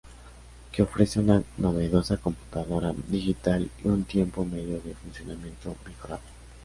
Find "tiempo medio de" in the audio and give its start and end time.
4.03-4.95